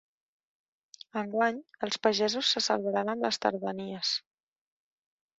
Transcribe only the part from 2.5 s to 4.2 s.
se salvaran amb les tardanies.